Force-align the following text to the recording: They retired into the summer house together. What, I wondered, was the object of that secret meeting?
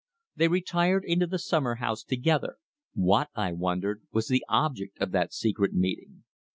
They 0.35 0.47
retired 0.47 1.03
into 1.05 1.27
the 1.27 1.37
summer 1.37 1.75
house 1.75 2.03
together. 2.03 2.55
What, 2.95 3.29
I 3.35 3.51
wondered, 3.51 4.01
was 4.11 4.29
the 4.29 4.43
object 4.49 4.99
of 4.99 5.11
that 5.11 5.31
secret 5.31 5.75
meeting? 5.75 6.23